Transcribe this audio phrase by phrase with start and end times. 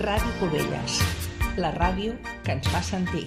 [0.00, 0.94] Ràdio Cubelles,
[1.60, 3.26] la ràdio que ens fa sentir.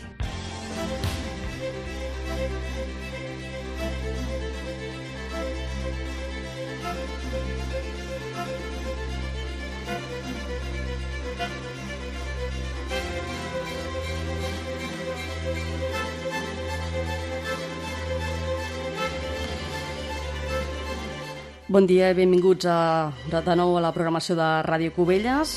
[21.70, 25.55] Bon dia i benvinguts a, de, nou a la programació de Ràdio Cubelles.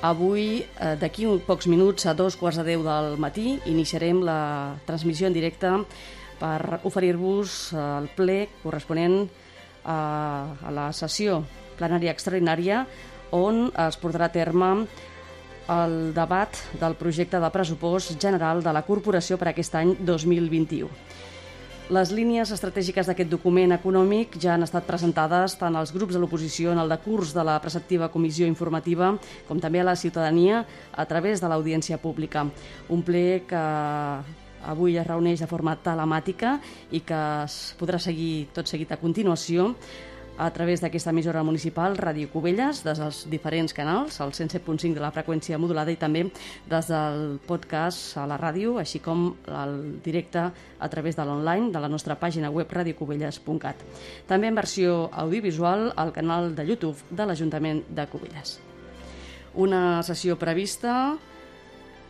[0.00, 5.28] Avui, eh, d'aquí pocs minuts, a dos quarts de deu del matí, iniciarem la transmissió
[5.28, 5.68] en directe
[6.40, 9.26] per oferir-vos eh, el ple corresponent
[9.84, 11.42] a, a la sessió
[11.76, 12.86] plenària extraordinària
[13.36, 14.70] on es portarà a terme
[15.70, 20.88] el debat del projecte de pressupost general de la corporació per aquest any 2021.
[21.90, 26.70] Les línies estratègiques d'aquest document econòmic ja han estat presentades tant als grups de l'oposició
[26.70, 29.08] en el decurs de la preceptiva comissió informativa
[29.48, 30.60] com també a la ciutadania
[30.94, 32.44] a través de l'audiència pública.
[32.94, 33.64] Un ple que
[34.70, 36.60] avui es reuneix de forma telemàtica
[36.94, 39.72] i que es podrà seguir tot seguit a continuació
[40.40, 45.12] a través d'aquesta emissora municipal Ràdio Cubelles, des dels diferents canals, el 107.5 de la
[45.12, 46.22] freqüència modulada i també
[46.70, 51.84] des del podcast a la ràdio, així com el directe a través de l'online de
[51.84, 53.84] la nostra pàgina web radiocubelles.cat.
[54.26, 58.56] També en versió audiovisual al canal de YouTube de l'Ajuntament de Cubelles.
[59.60, 61.18] Una sessió prevista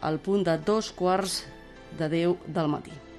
[0.00, 1.42] al punt de dos quarts
[1.98, 3.09] de deu del matí.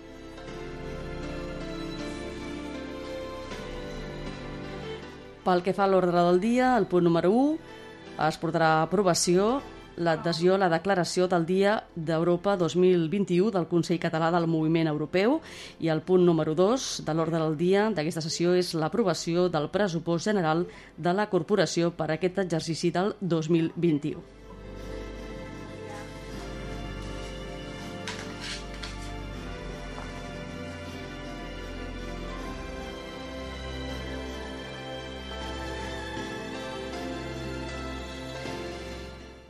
[5.41, 9.55] Pel que fa a l'ordre del dia, el punt número 1 es portarà a aprovació
[9.97, 15.39] l'adhesió a la declaració del Dia d'Europa 2021 del Consell Català del Moviment Europeu
[15.81, 20.29] i el punt número 2 de l'ordre del dia d'aquesta sessió és l'aprovació del pressupost
[20.29, 24.40] general de la corporació per aquest exercici del 2021.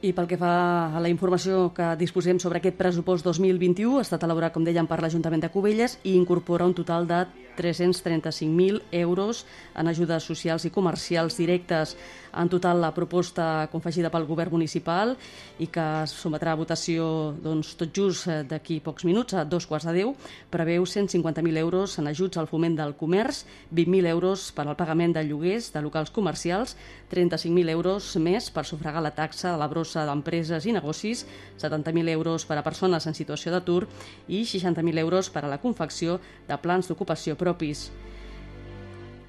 [0.02, 0.52] I pel que fa
[0.98, 4.98] a la informació que disposem sobre aquest pressupost 2021, ha estat elaborat, com dèiem, per
[4.98, 7.20] l'Ajuntament de Cubelles i incorpora un total de
[7.62, 9.46] 335.000 euros
[9.76, 11.96] en ajudes socials i comercials directes.
[12.34, 15.18] En total, la proposta confegida pel govern municipal
[15.60, 19.68] i que es sometrà a votació doncs, tot just eh, d'aquí pocs minuts, a dos
[19.68, 20.14] quarts de deu,
[20.50, 23.44] preveu 150.000 euros en ajuts al foment del comerç,
[23.76, 26.78] 20.000 euros per al pagament de lloguers de locals comercials,
[27.12, 31.26] 35.000 euros més per sufragar la taxa de la brossa d'empreses i negocis,
[31.60, 33.84] 70.000 euros per a persones en situació d'atur
[34.32, 37.90] i 60.000 euros per a la confecció de plans d'ocupació propis.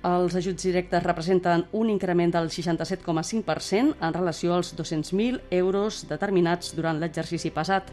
[0.02, 6.98] Els ajuts directes representen un increment del 67,5% en relació als 200.000 euros determinats durant
[6.98, 7.92] l'exercici passat,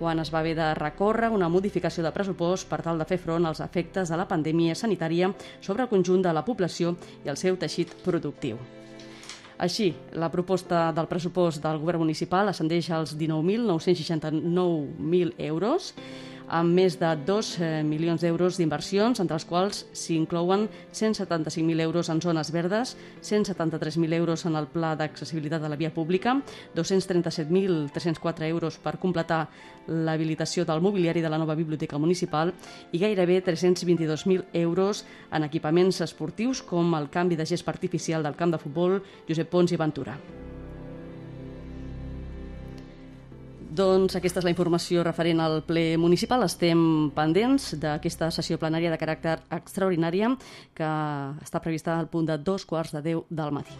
[0.00, 3.46] quan es va haver de recórrer una modificació de pressupost per tal de fer front
[3.46, 7.56] als efectes de la pandèmia sanitària sobre el conjunt de la població i el seu
[7.56, 8.58] teixit productiu.
[9.56, 15.94] Així, la proposta del pressupost del govern municipal ascendeix als 19.969.000 euros,
[16.48, 22.22] amb més de 2 eh, milions d'euros d'inversions, entre els quals s'inclouen 175.000 euros en
[22.22, 26.36] zones verdes, 173.000 euros en el pla d'accessibilitat de la via pública,
[26.74, 29.46] 237.304 euros per completar
[29.86, 32.52] l'habilitació del mobiliari de la nova biblioteca municipal
[32.92, 38.54] i gairebé 322.000 euros en equipaments esportius com el canvi de gest artificial del camp
[38.54, 40.18] de futbol Josep Pons i Ventura.
[43.76, 46.44] Doncs aquesta és la informació referent al ple municipal.
[46.46, 50.30] Estem pendents d'aquesta sessió plenària de caràcter extraordinària
[50.78, 50.94] que
[51.44, 53.76] està prevista al punt de dos quarts de deu del matí.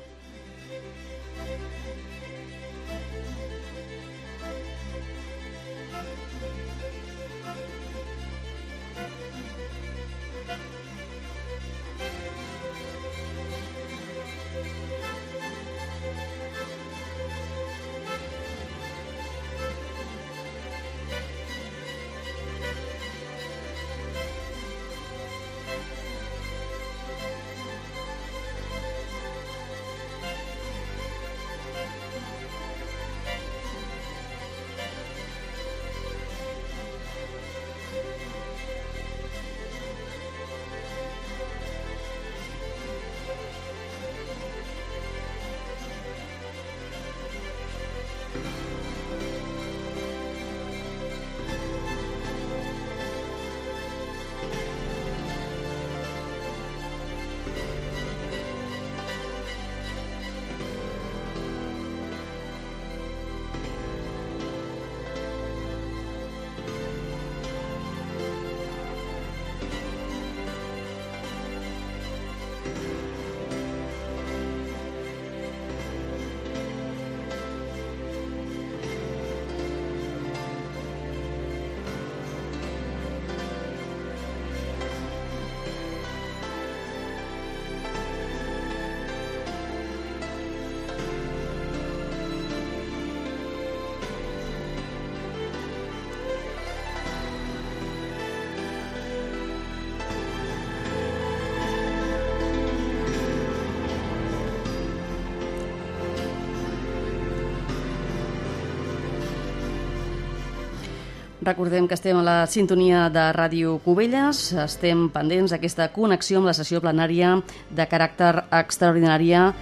[111.47, 116.55] Recordem que estem a la sintonia de Ràdio Cubelles, estem pendents d'aquesta connexió amb la
[116.59, 117.37] sessió plenària
[117.71, 119.53] de caràcter extraordinària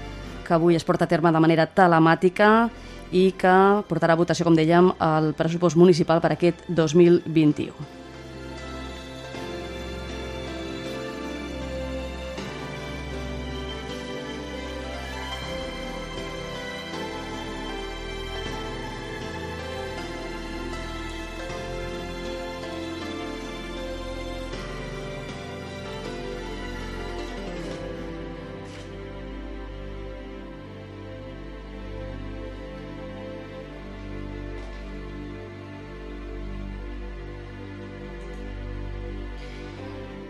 [0.46, 2.70] que avui es porta a terme de manera telemàtica
[3.12, 3.56] i que
[3.90, 8.03] portarà a votació, com dèiem, el pressupost municipal per aquest 2021.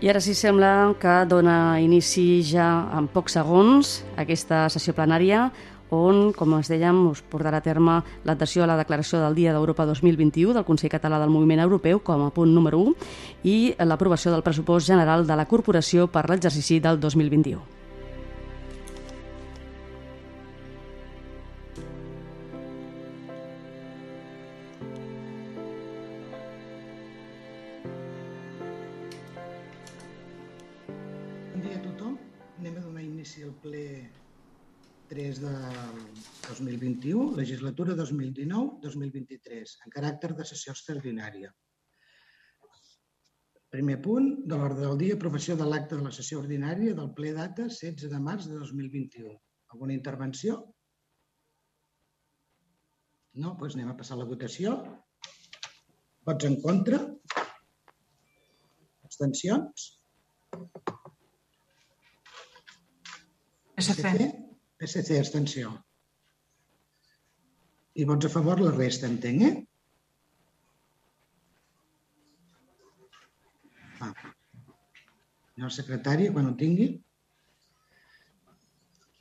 [0.05, 5.47] I ara sí sembla que dona inici ja en pocs segons aquesta sessió plenària
[5.89, 9.87] on, com es dèiem, us portarà a terme l'adhesió a la declaració del Dia d'Europa
[9.89, 12.93] 2021 del Consell Català del Moviment Europeu com a punt número 1
[13.49, 17.74] i l'aprovació del pressupost general de la Corporació per l'exercici del 2021.
[37.05, 41.51] 2021, legislatura 2019-2023, en caràcter de sessió extraordinària.
[43.69, 47.33] Primer punt de l'ordre del dia, aprovació de l'acte de la sessió ordinària del ple
[47.35, 49.35] data 16 de març de 2021.
[49.75, 50.57] Alguna intervenció?
[53.35, 53.55] No?
[53.59, 54.77] Doncs anem a passar a la votació.
[56.25, 57.01] Vots en contra?
[59.05, 59.89] Abstencions?
[63.75, 64.31] PSC.
[64.79, 65.75] PSC, abstenció.
[67.95, 69.53] I vots a favor la resta, entenc, eh?
[74.03, 74.13] Ah.
[75.55, 76.89] El secretari, quan ho tingui.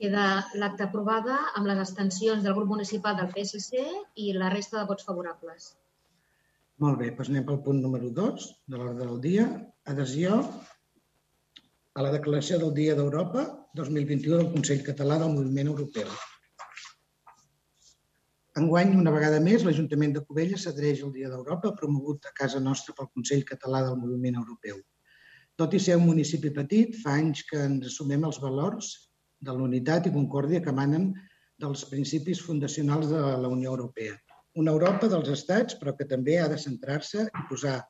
[0.02, 0.24] Queda
[0.58, 3.86] l'acte aprovada amb les abstencions del grup municipal del PSC
[4.26, 5.70] i la resta de vots favorables.
[6.82, 9.46] Molt bé, doncs anem pel punt número 2 de l'ordre del dia.
[9.94, 10.42] Adhesió
[11.94, 13.46] a la Declaració del Dia d'Europa
[13.78, 16.10] 2021 del Consell Català del Moviment Europeu.
[18.60, 22.92] Enguany, una vegada més, l'Ajuntament de Cubelles s'adreix al Dia d'Europa, promogut a casa nostra
[22.94, 24.76] pel Consell Català del Moviment Europeu.
[25.58, 28.92] Tot i ser un municipi petit, fa anys que ens assumem els valors
[29.48, 31.08] de la unitat i concòrdia que emanen
[31.64, 34.14] dels principis fundacionals de la Unió Europea.
[34.62, 37.80] Una Europa dels estats, però que també ha de centrar-se i posar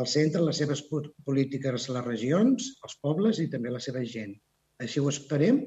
[0.00, 0.86] al centre les seves
[1.28, 4.32] polítiques les regions, els pobles i també la seva gent.
[4.80, 5.60] Així ho esperem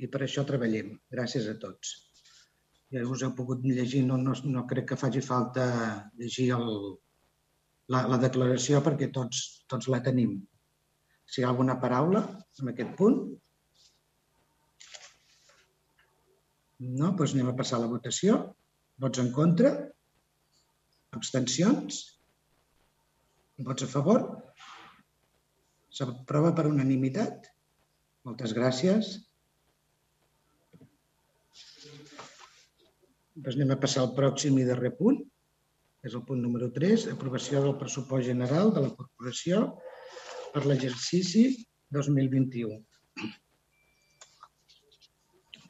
[0.00, 0.94] i per això treballem.
[1.12, 1.94] Gràcies a tots.
[2.94, 5.64] Us heu pogut llegir, no, no, no crec que faci falta
[6.20, 6.68] llegir el,
[7.90, 10.36] la, la declaració perquè tots, tots la tenim.
[11.26, 12.22] Si hi ha alguna paraula
[12.62, 13.18] en aquest punt?
[16.84, 17.10] No?
[17.18, 18.38] Doncs anem a passar a la votació.
[19.02, 19.74] Vots en contra?
[21.18, 22.00] Abstencions?
[23.66, 24.24] Vots a favor?
[25.94, 27.50] S'aprova per unanimitat.
[28.28, 29.14] Moltes gràcies.
[33.34, 35.22] Doncs anem a passar al pròxim i darrer punt.
[36.06, 39.62] És el punt número 3, aprovació del pressupost general de la corporació
[40.52, 41.46] per l'exercici
[41.96, 42.76] 2021.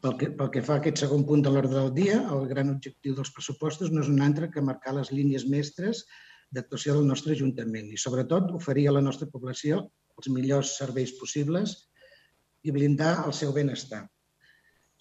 [0.05, 2.73] Pel que, pel que fa a aquest segon punt de l'ordre del dia, el gran
[2.75, 6.03] objectiu dels pressupostos no és un altre que marcar les línies mestres
[6.53, 9.81] d'actuació del nostre Ajuntament i, sobretot, oferir a la nostra població
[10.21, 11.79] els millors serveis possibles
[12.65, 14.05] i blindar el seu benestar.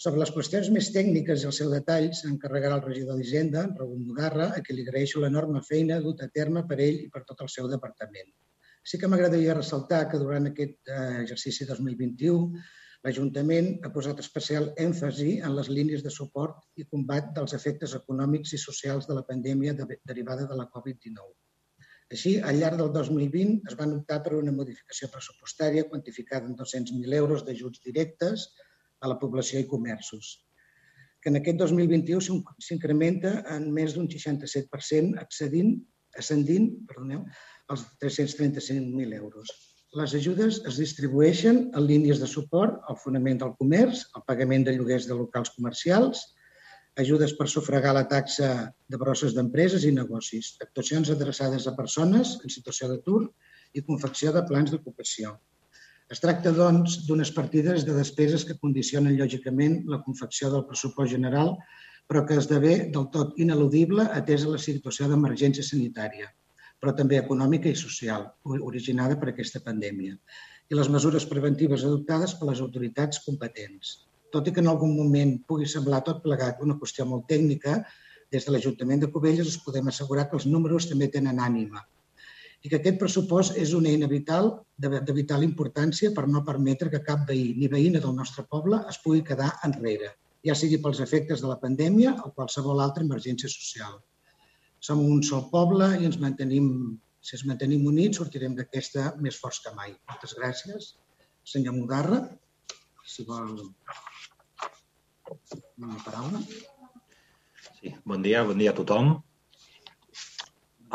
[0.03, 4.49] Sobre les qüestions més tècniques i el seu detall s'encarregarà el regidor d'Hisenda, Raúl Mugarra,
[4.51, 7.51] a qui li agraeixo l'enorme feina dut a terme per ell i per tot el
[7.53, 8.33] seu departament.
[8.91, 12.49] Sí que m'agradaria ressaltar que durant aquest eh, exercici 2021
[13.07, 18.51] l'Ajuntament ha posat especial èmfasi en les línies de suport i combat dels efectes econòmics
[18.57, 21.31] i socials de la pandèmia derivada de la Covid-19.
[22.11, 27.19] Així, al llarg del 2020 es van optar per una modificació pressupostària quantificada en 200.000
[27.23, 28.49] euros d'ajuts directes
[29.03, 30.31] a la població i comerços,
[31.21, 35.75] que en aquest 2021 s'incrementa en més d'un 67%, accedint,
[36.19, 37.23] ascendint perdoneu,
[37.73, 39.53] als 335.000 euros.
[39.99, 44.73] Les ajudes es distribueixen en línies de suport al fonament del comerç, al pagament de
[44.77, 46.23] lloguers de locals comercials,
[47.03, 48.49] ajudes per sufragar la taxa
[48.89, 53.21] de brosses d'empreses i negocis, actuacions adreçades a persones en situació d'atur
[53.73, 55.37] i confecció de plans d'ocupació.
[56.13, 61.55] Es tracta, doncs, d'unes partides de despeses que condicionen lògicament la confecció del pressupost general,
[62.11, 66.29] però que esdevé del tot ineludible atesa la situació d'emergència sanitària
[66.83, 68.25] però també econòmica i social,
[68.69, 70.17] originada per aquesta pandèmia,
[70.67, 73.93] i les mesures preventives adoptades per les autoritats competents.
[74.35, 77.77] Tot i que en algun moment pugui semblar tot plegat una qüestió molt tècnica,
[78.35, 81.85] des de l'Ajuntament de Cubelles us podem assegurar que els números també tenen ànima
[82.63, 86.89] i que aquest pressupost és una eina vital, de, de vital importància per no permetre
[86.93, 90.13] que cap veí ni veïna del nostre poble es pugui quedar enrere,
[90.47, 93.99] ja sigui pels efectes de la pandèmia o qualsevol altra emergència social.
[94.83, 96.69] Som un sol poble i ens mantenim,
[97.23, 99.93] si ens mantenim units, sortirem d'aquesta més forts que mai.
[100.11, 100.93] Moltes gràcies.
[101.47, 102.21] Senyor Mudarra,
[103.07, 103.59] si vol
[105.79, 106.39] una paraula.
[107.79, 109.17] Sí, bon dia, bon dia a tothom.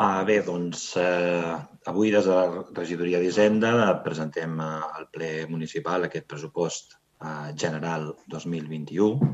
[0.01, 1.55] Ah, bé, doncs eh,
[1.91, 3.71] avui des de la regidoria d'Hisenda
[4.05, 9.27] presentem eh, al ple municipal aquest pressupost eh, general 2021.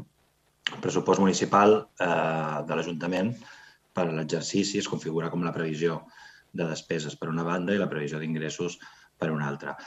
[0.73, 3.29] El pressupost municipal eh, de l'Ajuntament
[3.93, 5.99] per a l'exercici es configura com la previsió
[6.49, 8.79] de despeses per una banda i la previsió d'ingressos
[9.21, 9.77] per una altra.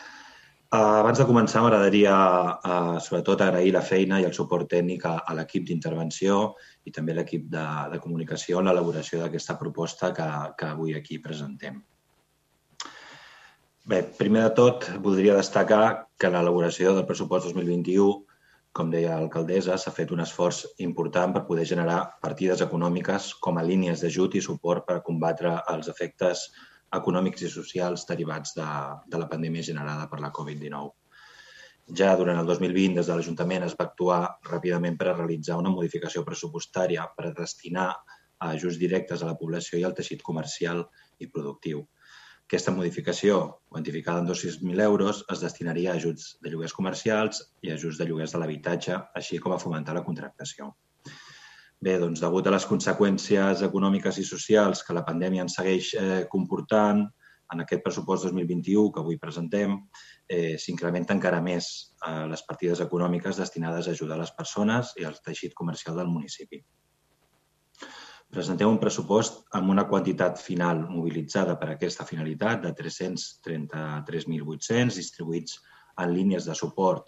[0.69, 5.15] Uh, abans de començar, m'agradaria uh, sobretot agrair la feina i el suport tècnic a,
[5.25, 6.35] a l'equip d'intervenció
[6.85, 7.63] i també l'equip de,
[7.95, 10.27] de comunicació en l'elaboració d'aquesta proposta que,
[10.61, 11.81] que avui aquí presentem.
[13.89, 18.11] Bé, primer de tot, voldria destacar que l'elaboració del pressupost 2021,
[18.77, 23.65] com deia l'alcaldessa, s'ha fet un esforç important per poder generar partides econòmiques com a
[23.65, 26.51] línies d'ajut i suport per combatre els efectes
[26.97, 28.68] econòmics i socials derivats de,
[29.07, 30.88] de la pandèmia generada per la Covid-19.
[32.00, 35.73] Ja durant el 2020, des de l'Ajuntament es va actuar ràpidament per a realitzar una
[35.73, 37.90] modificació pressupostària per a destinar
[38.49, 40.85] ajuts directes a la població i al teixit comercial
[41.18, 41.87] i productiu.
[42.49, 47.99] Aquesta modificació, quantificada en 200.000 euros, es destinaria a ajuts de lloguers comercials i ajuts
[48.00, 50.71] de lloguers de l'habitatge, així com a fomentar la contractació.
[51.79, 56.27] Bé, doncs, degut a les conseqüències econòmiques i socials que la pandèmia ens segueix eh,
[56.31, 57.05] comportant,
[57.55, 59.71] en aquest pressupost 2021 que avui presentem,
[60.29, 65.17] eh, s'incrementa encara més eh, les partides econòmiques destinades a ajudar les persones i al
[65.25, 66.59] teixit comercial del municipi.
[68.29, 75.53] Presentem un pressupost amb una quantitat final mobilitzada per a aquesta finalitat de 333.800 distribuïts
[76.03, 77.05] en línies de suport,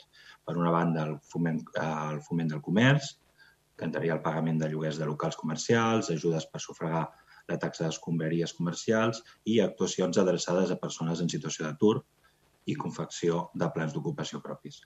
[0.46, 3.20] per una banda, el foment, el foment del comerç,
[3.86, 7.08] entraria el pagament de lloguers de locals comercials, ajudes per sufragar
[7.50, 12.00] la taxa d'escombraries comercials i actuacions adreçades a persones en situació d'atur
[12.70, 14.80] i confecció de plans d'ocupació propis.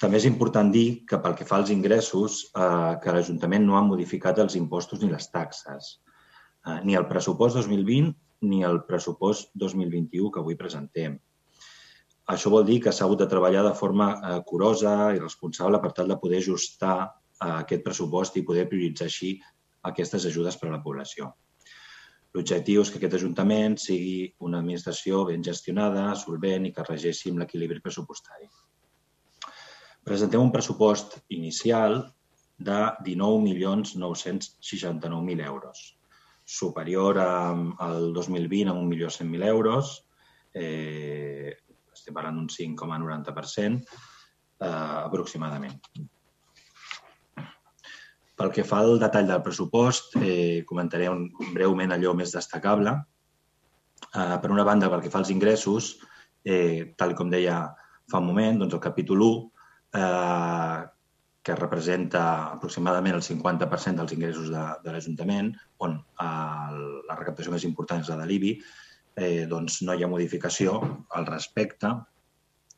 [0.00, 3.84] També és important dir que pel que fa als ingressos, eh, que l'Ajuntament no ha
[3.84, 6.00] modificat els impostos ni les taxes,
[6.66, 11.16] eh, ni el pressupost 2020 ni el pressupost 2021 que avui presentem.
[12.28, 15.92] Això vol dir que s'ha hagut de treballar de forma eh, curosa i responsable per
[15.96, 16.98] tal de poder ajustar
[17.44, 19.34] aquest pressupost i poder prioritzar així
[19.90, 21.32] aquestes ajudes per a la població.
[22.36, 27.40] L'objectiu és que aquest Ajuntament sigui una administració ben gestionada, solvent i que regeixi amb
[27.40, 28.46] l'equilibri pressupostari.
[30.06, 31.92] Presentem un pressupost inicial
[32.58, 35.98] de 19.969.000 euros,
[36.44, 40.06] superior al 2020 amb 1.100.000 euros,
[40.54, 41.56] eh,
[41.92, 43.82] estem parlant d'un 5,90%
[44.60, 45.80] eh, aproximadament.
[48.36, 52.92] Pel que fa al detall del pressupost, eh, comentaré un, breument allò més destacable.
[54.06, 55.94] Eh, per una banda, pel que fa als ingressos,
[56.44, 57.62] eh, tal com deia
[58.10, 59.40] fa un moment, doncs el capítol 1,
[60.00, 60.82] eh,
[61.46, 65.52] que representa aproximadament el 50% dels ingressos de, de l'Ajuntament,
[65.86, 68.52] on eh, la recaptació més important és la de l'IBI,
[69.16, 70.76] eh, doncs no hi ha modificació
[71.16, 71.94] al respecte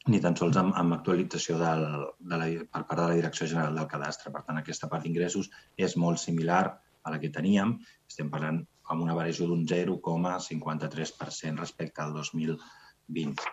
[0.08, 1.84] ni tan sols amb, amb actualització del,
[2.18, 4.32] de la, per part de la Direcció General del Cadastre.
[4.32, 6.62] Per tant, aquesta part d'ingressos és molt similar
[7.04, 7.76] a la que teníem.
[8.08, 13.44] Estem parlant amb una variació d'un 0,53% respecte al 2020.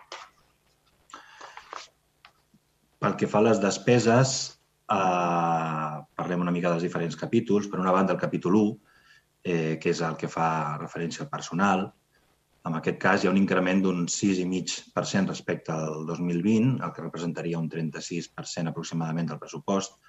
[3.04, 4.32] Pel que fa a les despeses,
[4.88, 7.68] eh, parlem una mica dels diferents capítols.
[7.68, 8.96] Per una banda, el capítol 1,
[9.44, 10.48] eh, que és el que fa
[10.80, 11.90] referència al personal,
[12.66, 17.60] en aquest cas hi ha un increment d'un 6,5% respecte al 2020, el que representaria
[17.62, 20.00] un 36% aproximadament del pressupost.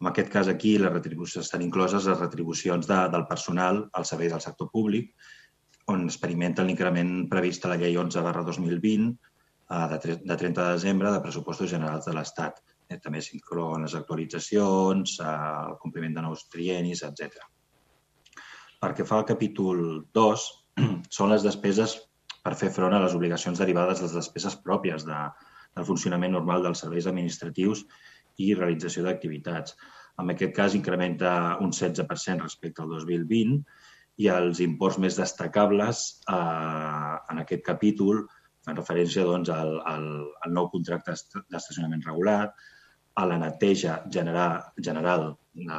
[0.00, 4.32] En aquest cas aquí les retribucions estan incloses les retribucions de, del personal al servei
[4.32, 5.14] del sector públic,
[5.92, 10.72] on experimenta l'increment previst a la llei 11 barra 2020 eh, de, de 30 de
[10.72, 12.60] desembre de pressupostos generals de l'Estat.
[12.90, 15.32] Eh, també s'inclouen les actualitzacions, eh,
[15.70, 17.46] el compliment de nous trienis, etc.
[18.82, 20.50] Perquè fa el capítol 2,
[21.16, 21.96] són les despeses
[22.44, 25.18] per fer front a les obligacions derivades de les despeses pròpies de,
[25.76, 27.84] del funcionament normal dels serveis administratius
[28.42, 29.76] i realització d'activitats.
[30.20, 33.60] En aquest cas, incrementa un 16% respecte al 2020
[34.24, 38.24] i els imports més destacables eh, en aquest capítol
[38.66, 40.06] fan referència doncs, al, al,
[40.42, 42.56] al nou contracte d'estacionament regulat,
[43.16, 45.78] a la neteja general, general de,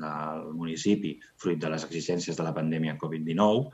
[0.00, 1.12] del municipi
[1.42, 3.66] fruit de les exigències de la pandèmia Covid-19,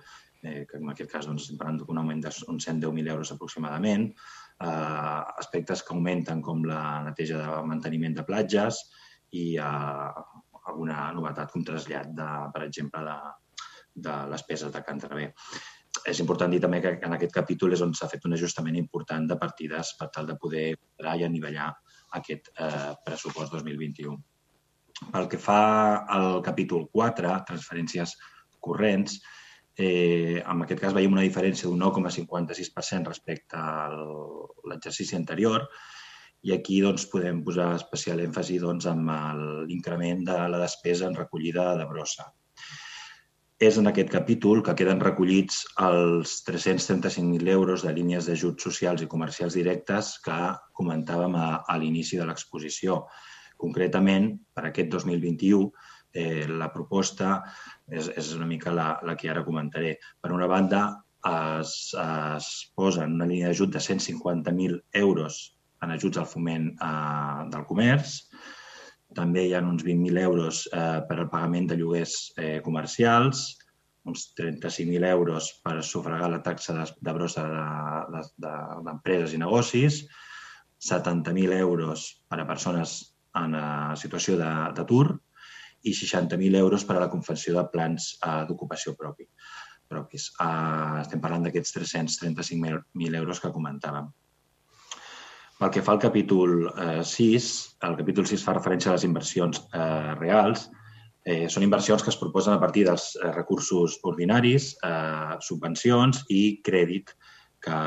[0.43, 5.21] eh, que en aquest cas doncs, estem parlant d'un augment d'uns 110.000 euros aproximadament, eh,
[5.43, 8.83] aspectes que augmenten com la neteja de manteniment de platges
[9.33, 10.23] i eh,
[10.71, 13.19] alguna novetat com trasllat, de, per exemple, de,
[14.09, 15.31] de les peses de Can Travé.
[16.07, 19.27] És important dir també que en aquest capítol és on s'ha fet un ajustament important
[19.29, 21.73] de partides per tal de poder quadrar i anivellar
[22.19, 24.17] aquest eh, pressupost 2021.
[25.11, 25.61] Pel que fa
[26.13, 28.15] al capítol 4, transferències
[28.61, 29.19] corrents,
[29.81, 33.89] eh, en aquest cas veiem una diferència d'un 9,56% respecte a
[34.69, 35.65] l'exercici anterior
[36.45, 39.11] i aquí doncs, podem posar especial èmfasi doncs, amb
[39.69, 42.31] l'increment de la despesa en recollida de brossa.
[43.61, 49.09] És en aquest capítol que queden recollits els 335.000 euros de línies d'ajuts socials i
[49.15, 50.39] comercials directes que
[50.81, 53.03] comentàvem a, a l'inici de l'exposició.
[53.61, 55.69] Concretament, per aquest 2021,
[56.13, 57.41] eh, la proposta
[57.89, 59.97] és, és una mica la, la que ara comentaré.
[60.21, 60.85] Per una banda,
[61.61, 65.41] es, es posa en una línia d'ajut de 150.000 euros
[65.85, 68.21] en ajuts al foment eh, del comerç.
[69.17, 73.59] També hi ha uns 20.000 euros eh, per al pagament de lloguers eh, comercials,
[74.09, 77.45] uns 35.000 euros per sufragar la taxa de, de brossa
[78.09, 80.05] d'empreses de, de, i negocis,
[80.81, 83.01] 70.000 euros per a persones
[83.37, 85.21] en uh, situació d'atur
[85.83, 89.29] i 60.000 euros per a la confecció de plans uh, d'ocupació propi,
[89.89, 90.31] propis.
[90.37, 94.11] Uh, estem parlant d'aquests 335.000 euros que comentàvem.
[95.61, 97.47] Pel que fa al capítol eh, 6,
[97.85, 100.71] el capítol 6 fa referència a les inversions eh, reals.
[101.21, 106.41] Eh, són inversions que es proposen a partir dels eh, recursos ordinaris, eh, subvencions i
[106.65, 107.13] crèdit
[107.61, 107.81] que,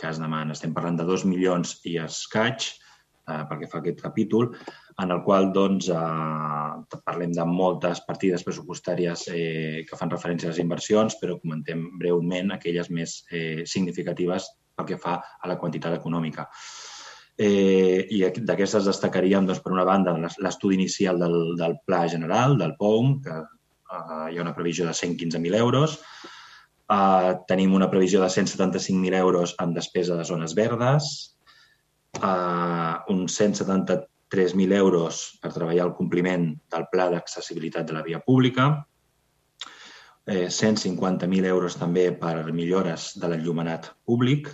[0.00, 0.56] que es demana.
[0.56, 4.54] Estem parlant de 2 milions i escaig eh, pel que fa a aquest capítol,
[4.98, 10.54] en el qual doncs, eh, parlem de moltes partides pressupostàries eh, que fan referència a
[10.54, 15.96] les inversions, però comentem breument aquelles més eh, significatives pel que fa a la quantitat
[15.98, 16.48] econòmica.
[17.40, 20.12] Eh, I d'aquestes destacaríem, doncs, per una banda,
[20.44, 24.92] l'estudi inicial del, del Pla General, del POUM, que eh, hi ha una previsió de
[24.92, 25.98] 115.000 euros.
[26.90, 31.10] Eh, tenim una previsió de 175.000 euros en despesa de zones verdes,
[32.20, 33.40] eh, uns
[34.30, 38.86] 173.000 euros per treballar el compliment del Pla d'accessibilitat de la via pública,
[40.26, 44.48] eh, 150.000 euros també per millores de l'enllumenat públic,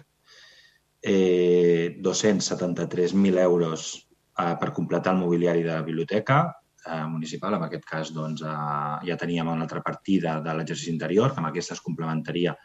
[1.03, 4.09] eh, 273.000 euros
[4.39, 7.55] eh, per completar el mobiliari de la biblioteca eh, municipal.
[7.55, 11.53] En aquest cas doncs, eh, ja teníem una altra partida de l'exercici interior, que amb
[11.53, 12.57] aquesta es complementaria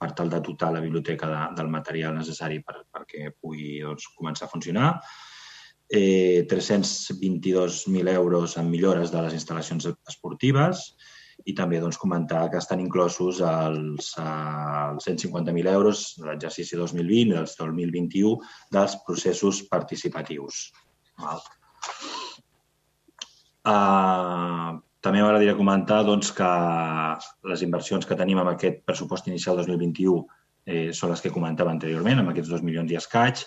[0.00, 4.46] per tal de dotar la biblioteca de, del material necessari per, perquè pugui doncs, començar
[4.46, 4.94] a funcionar.
[5.92, 10.84] Eh, 322.000 euros en millores de les instal·lacions esportives
[11.50, 17.34] i també doncs, comentar que estan inclosos els, els 150.000 euros de l'exercici 2020 i
[17.34, 18.36] dels 2021
[18.76, 20.68] dels processos participatius.
[21.18, 21.42] Val.
[23.66, 26.50] Uh, també m'agradaria comentar doncs, que
[27.50, 30.22] les inversions que tenim amb aquest pressupost inicial 2021
[30.66, 33.42] eh, són les que comentava anteriorment, amb aquests 2 milions i escaig,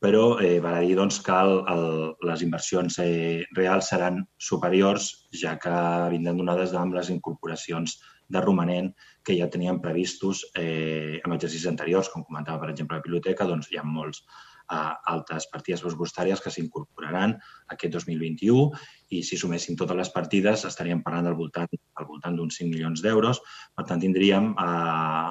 [0.00, 1.88] però eh, val a dir doncs, que el, el,
[2.24, 5.72] les inversions eh, reals seran superiors, ja que
[6.14, 7.98] vindran donades amb les incorporacions
[8.30, 8.92] de romanent
[9.26, 13.68] que ja teníem previstos eh, en exercicis anteriors, com comentava, per exemple, la biblioteca, doncs
[13.68, 17.36] hi ha molts eh, altes partides pressupostàries que s'incorporaran
[17.74, 18.70] aquest 2021
[19.18, 21.68] i si suméssim totes les partides estaríem parlant del voltant,
[22.00, 23.44] al voltant d'uns 5 milions d'euros.
[23.76, 25.30] Per tant, tindríem eh,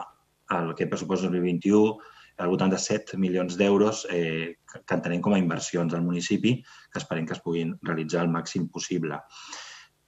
[0.60, 5.94] aquest pressupost 2021 al voltant de 7 milions d'euros eh, que, entenem com a inversions
[5.94, 9.20] al municipi que esperem que es puguin realitzar el màxim possible.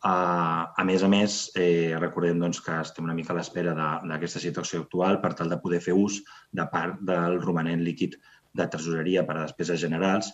[0.01, 4.41] Uh, a més a més, eh, recordem doncs, que estem una mica a l'espera d'aquesta
[4.41, 8.17] situació actual per tal de poder fer ús de part del romanent líquid
[8.57, 10.31] de tresoreria per a despeses generals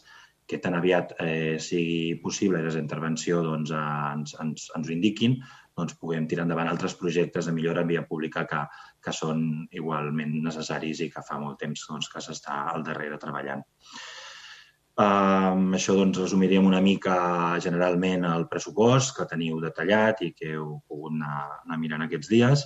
[0.48, 5.36] que tan aviat eh, sigui possible i les intervenció doncs, ens, ens, ens ho indiquin,
[5.76, 8.64] doncs, puguem tirar endavant altres projectes de millora en via pública que,
[9.08, 9.42] que són
[9.80, 13.64] igualment necessaris i que fa molt temps doncs, que s'està al darrere treballant.
[14.98, 17.16] Um, això doncs, resumiríem una mica
[17.62, 22.64] generalment el pressupost que teniu detallat i que heu pogut anar, anar mirant aquests dies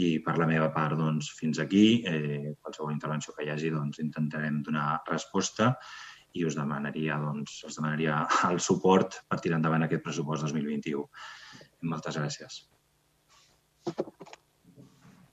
[0.00, 1.84] i per la meva part, doncs, fins aquí.
[2.08, 5.74] Eh, qualsevol intervenció que hi hagi, doncs, intentarem donar resposta
[6.38, 11.04] i us demanaria, doncs, us demanaria el suport per tirar endavant aquest pressupost 2021.
[11.92, 12.62] Moltes gràcies.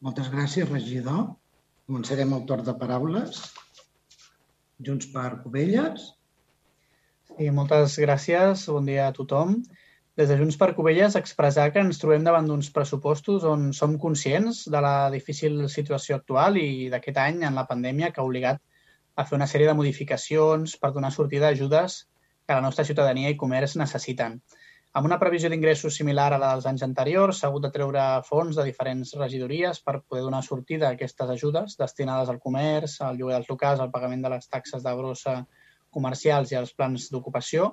[0.05, 1.21] Moltes gràcies, regidor.
[1.89, 3.39] Començarem el torn de paraules.
[4.87, 6.03] Junts per Covelles.
[7.31, 8.67] Sí, moltes gràcies.
[8.75, 9.55] Bon dia a tothom.
[10.21, 14.61] Des de Junts per Covelles expressar que ens trobem davant d'uns pressupostos on som conscients
[14.75, 18.61] de la difícil situació actual i d'aquest any en la pandèmia que ha obligat
[19.17, 21.97] a fer una sèrie de modificacions per donar sortida a ajudes
[22.45, 24.37] que la nostra ciutadania i comerç necessiten.
[24.95, 28.55] Amb una previsió d'ingressos similar a la dels anys anteriors, s'ha hagut de treure fons
[28.55, 33.33] de diferents regidories per poder donar sortida a aquestes ajudes destinades al comerç, al lloguer
[33.35, 35.33] dels locals, al pagament de les taxes de brossa
[35.97, 37.67] comercials i als plans d'ocupació.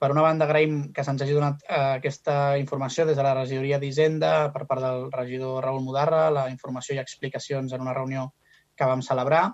[0.00, 3.82] Per una banda, agraïm que se'ns hagi donat eh, aquesta informació des de la regidoria
[3.82, 8.30] d'Hisenda per part del regidor Raül Mudarra, la informació i explicacions en una reunió
[8.72, 9.50] que vam celebrar.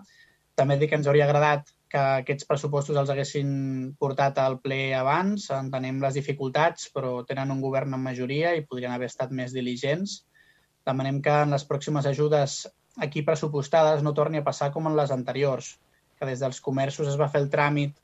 [0.54, 3.48] També dic que ens hauria agradat que aquests pressupostos els haguessin
[4.00, 5.50] portat al ple abans.
[5.52, 10.22] Entenem les dificultats, però tenen un govern en majoria i podrien haver estat més diligents.
[10.88, 12.62] Demanem que en les pròximes ajudes
[13.06, 15.74] aquí pressupostades no torni a passar com en les anteriors,
[16.16, 17.94] que des dels comerços es va fer el tràmit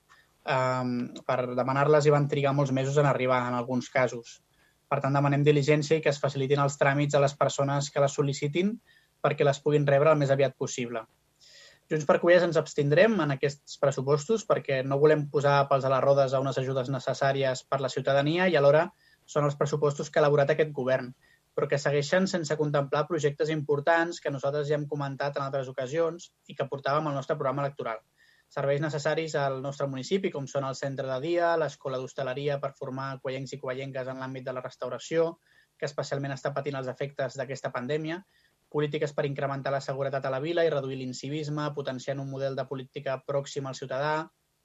[0.45, 0.93] um,
[1.25, 4.43] per demanar-les i van trigar molts mesos en arribar, en alguns casos.
[4.89, 8.21] Per tant, demanem diligència i que es facilitin els tràmits a les persones que les
[8.21, 8.77] sol·licitin
[9.25, 11.09] perquè les puguin rebre el més aviat possible.
[11.89, 16.03] Junts per Covelles ens abstindrem en aquests pressupostos perquè no volem posar pels a les
[16.05, 18.83] rodes a unes ajudes necessàries per la ciutadania i alhora
[19.35, 21.09] són els pressupostos que ha elaborat aquest govern,
[21.57, 26.29] però que segueixen sense contemplar projectes importants que nosaltres ja hem comentat en altres ocasions
[26.53, 28.05] i que portàvem al nostre programa electoral.
[28.53, 33.15] Serveis necessaris al nostre municipi, com són el centre de dia, l'escola d'hostaleria per formar
[33.25, 35.39] coellencs i coellenques en l'àmbit de la restauració,
[35.79, 38.21] que especialment està patint els efectes d'aquesta pandèmia,
[38.73, 42.67] polítiques per incrementar la seguretat a la vila i reduir l'incivisme, potenciant un model de
[42.69, 44.15] política pròxim al ciutadà,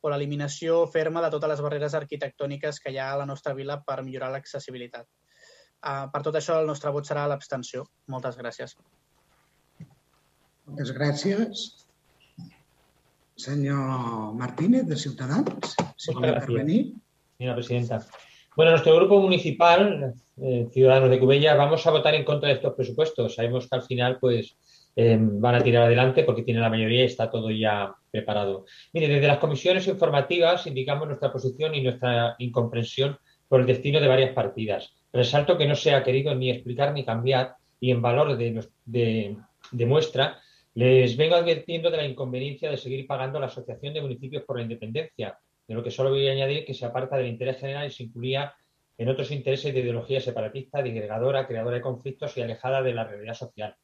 [0.03, 3.79] o l'eliminació ferma de totes les barreres arquitectòniques que hi ha a la nostra vila
[3.87, 5.07] per millorar l'accessibilitat.
[5.83, 7.85] Uh, per tot això, el nostre vot serà l'abstenció.
[8.11, 8.75] Moltes gràcies.
[10.67, 11.63] Moltes gràcies.
[13.43, 16.83] Senyor Martínez, de Ciutadans, si vol intervenir.
[17.39, 18.03] Senyora presidenta.
[18.55, 22.73] Bueno, nuestro grupo municipal, eh, Ciudadanos de Cubella, vamos a votar en contra de estos
[22.73, 23.33] presupuestos.
[23.33, 24.55] Sabemos que al final, pues,
[24.95, 28.65] eh, van a tirar adelante porque tienen la mayoría y está todo ya preparado.
[28.93, 34.07] Mire, desde las comisiones informativas indicamos nuestra posición y nuestra incomprensión por el destino de
[34.07, 34.93] varias partidas.
[35.11, 39.85] Resalto que no se ha querido ni explicar ni cambiar y en valor de, de,
[39.85, 40.39] muestra
[40.75, 44.63] les vengo advirtiendo de la inconveniencia de seguir pagando la Asociación de Municipios por la
[44.63, 47.91] Independencia, de lo que solo voy a añadir que se aparta del interés general y
[47.91, 48.53] se incluía
[48.97, 53.33] en otros intereses de ideología separatista, digregadora, creadora de conflictos y alejada de la realidad
[53.33, 53.75] social.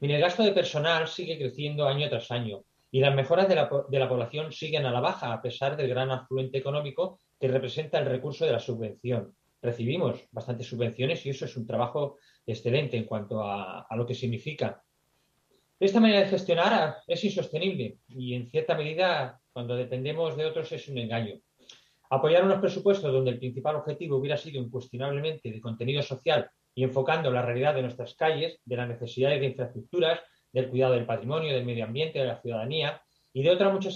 [0.00, 3.70] Mire, el gasto de personal sigue creciendo año tras año y las mejoras de la,
[3.88, 7.98] de la población siguen a la baja a pesar del gran afluente económico que representa
[7.98, 9.34] el recurso de la subvención.
[9.60, 14.14] Recibimos bastantes subvenciones y eso es un trabajo excelente en cuanto a, a lo que
[14.14, 14.82] significa.
[15.80, 20.86] Esta manera de gestionar es insostenible y en cierta medida cuando dependemos de otros es
[20.86, 21.34] un engaño.
[22.10, 27.28] Apoyar unos presupuestos donde el principal objetivo hubiera sido incuestionablemente de contenido social y enfocando
[27.32, 30.20] la realidad de nuestras calles, de las necesidades de infraestructuras,
[30.52, 33.94] del cuidado del patrimonio, del medio ambiente, de la ciudadanía y de otras muchas